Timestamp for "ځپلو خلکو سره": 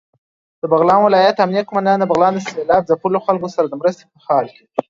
2.89-3.65